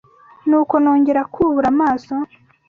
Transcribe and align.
Nuko 0.47 0.73
nongera 0.83 1.21
kubura 1.33 1.67
amaso 1.73 2.13